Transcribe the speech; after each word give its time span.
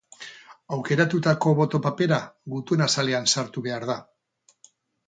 Aukeratutako 0.77 1.53
boto-papera 1.61 2.19
gutun-azalean 2.55 3.31
sartu 3.37 3.67
behar 3.69 3.89
da. 3.93 4.03